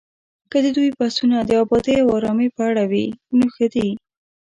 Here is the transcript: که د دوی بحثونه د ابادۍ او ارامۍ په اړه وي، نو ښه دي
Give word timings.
که 0.51 0.57
د 0.65 0.65
دوی 0.75 0.89
بحثونه 0.97 1.37
د 1.41 1.51
ابادۍ 1.63 1.95
او 2.03 2.07
ارامۍ 2.17 2.47
په 2.55 2.61
اړه 2.69 2.83
وي، 2.91 3.05
نو 3.37 3.45
ښه 3.55 3.67
دي 3.73 3.89